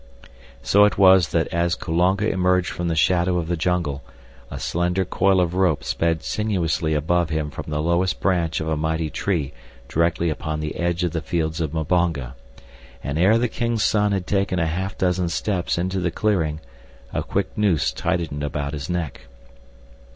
[0.63, 4.01] So it was that as Kulonga emerged from the shadow of the jungle
[4.49, 8.75] a slender coil of rope sped sinuously above him from the lowest branch of a
[8.75, 9.53] mighty tree
[9.87, 12.33] directly upon the edge of the fields of Mbonga,
[13.03, 16.61] and ere the king's son had taken a half dozen steps into the clearing
[17.13, 19.27] a quick noose tightened about his neck.